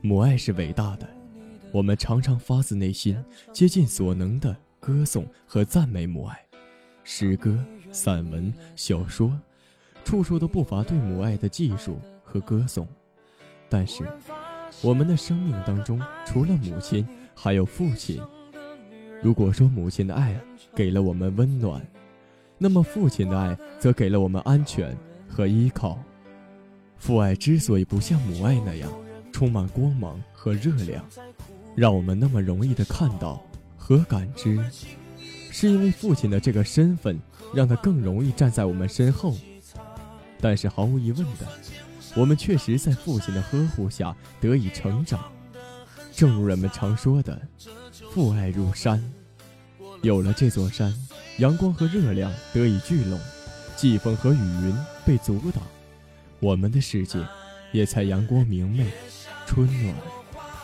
[0.00, 1.08] 母爱是伟大的，
[1.72, 3.16] 我们常常发自内心、
[3.52, 6.38] 竭尽所能的歌颂和赞美母爱。
[7.02, 7.58] 诗歌、
[7.90, 9.36] 散文、小说，
[10.04, 12.86] 处处都不乏对母爱的记述和歌颂。
[13.68, 14.04] 但是，
[14.82, 18.22] 我们的生命当中除了母亲，还有父亲。
[19.20, 20.40] 如果说母亲的爱
[20.76, 21.84] 给了我们温暖，
[22.56, 24.96] 那么父亲的爱则给了我们安全
[25.28, 25.98] 和依靠。
[26.96, 28.88] 父爱之所以不像母爱那样
[29.32, 31.04] 充满光芒和热量，
[31.76, 33.42] 让我们那么容易的看到
[33.76, 34.58] 和感知，
[35.50, 37.18] 是因为父亲的这个身份
[37.54, 39.36] 让他更容易站在我们身后。
[40.40, 41.46] 但是毫无疑问的，
[42.14, 45.20] 我们确实在父亲的呵护下得以成长。
[46.12, 47.40] 正如人们常说的
[48.12, 49.02] ，“父爱如山”，
[50.02, 50.92] 有了这座山，
[51.38, 53.20] 阳光和热量得以聚拢，
[53.76, 55.62] 季风和雨云被阻挡。
[56.40, 57.18] 我们的世界
[57.72, 58.86] 也才阳光明媚，
[59.48, 59.94] 春暖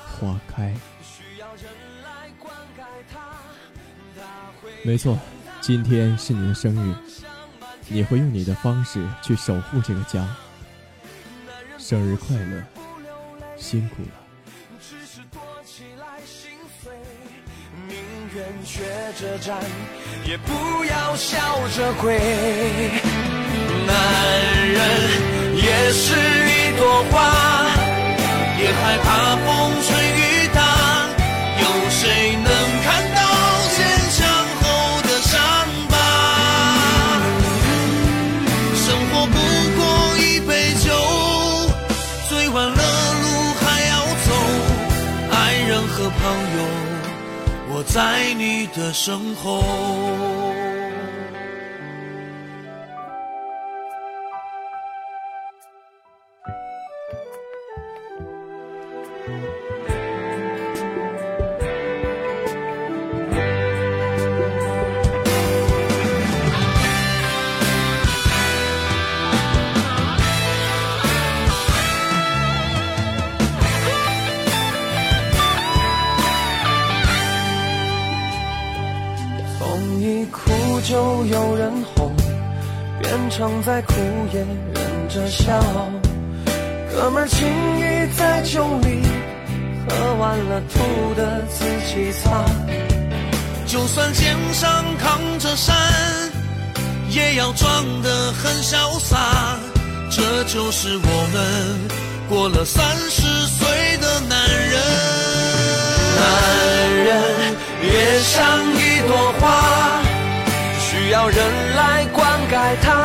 [0.07, 0.75] 花开。
[4.83, 5.19] 没错，
[5.63, 6.95] 今天是你的生日，
[7.89, 10.29] 你会用你的方式去守护这个家。
[11.79, 12.63] 生日快乐，
[13.57, 14.09] 辛苦了。
[46.25, 46.65] 朋友，
[47.69, 50.54] 我在你的身后。
[80.95, 82.15] 就有人哄，
[83.03, 83.95] 变成在哭
[84.33, 85.61] 也忍着笑。
[86.89, 87.49] 哥们儿情
[87.81, 87.83] 谊
[88.17, 89.03] 在酒里，
[89.89, 92.45] 喝完了吐的自己擦。
[93.67, 95.75] 就算肩上扛着山，
[97.11, 97.69] 也要装
[98.01, 99.59] 得很潇洒。
[100.13, 101.89] 这就是我们
[102.29, 104.81] 过了三十岁的男人。
[106.21, 106.25] 男
[107.05, 107.11] 人
[107.83, 108.39] 也像
[108.77, 109.44] 一朵花。
[111.29, 113.05] 人来灌溉它，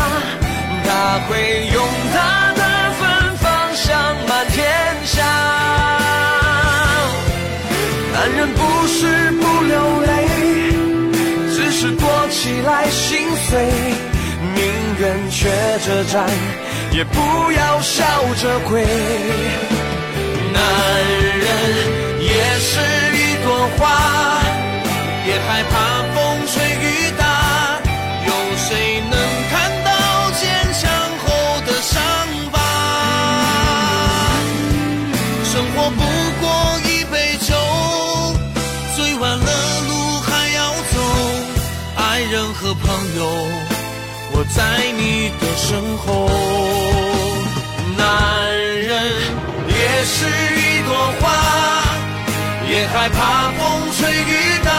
[0.85, 2.17] 它会用它
[2.53, 2.61] 的
[2.99, 3.87] 芬芳香
[4.27, 4.57] 满天
[5.05, 5.23] 下。
[8.13, 10.11] 男人不是不流泪，
[11.55, 13.71] 只是躲起来心碎，
[14.55, 14.59] 宁
[14.99, 15.49] 愿瘸
[15.85, 16.27] 着站，
[16.91, 18.03] 也不要笑
[18.41, 18.85] 着跪。
[20.51, 20.61] 男
[21.39, 21.47] 人
[22.19, 22.29] 也
[22.59, 22.79] 是
[23.15, 23.47] 一朵
[23.77, 23.87] 花，
[44.55, 46.27] 在你的身后，
[47.97, 48.03] 男
[48.57, 48.89] 人
[49.67, 51.23] 也是一朵花，
[52.67, 53.59] 也害怕风
[53.93, 54.69] 吹雨打。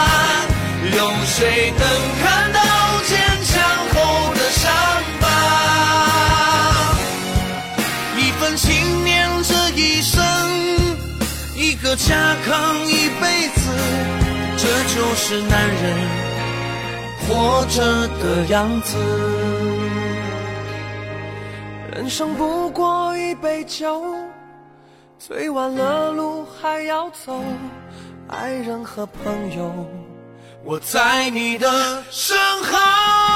[0.93, 1.83] 有谁能
[2.21, 2.59] 看到
[3.07, 3.53] 坚强
[3.93, 3.95] 后
[4.33, 4.63] 的伤
[5.21, 5.23] 疤？
[8.17, 10.21] 一份情念这一生，
[11.55, 13.61] 一个家扛一辈子，
[14.57, 16.20] 这就是男人。
[17.31, 18.97] 活着的样子，
[21.93, 24.03] 人生不过一杯酒，
[25.17, 27.41] 醉完了路还要走，
[28.27, 29.71] 爱人和朋友，
[30.65, 33.30] 我在你的身后。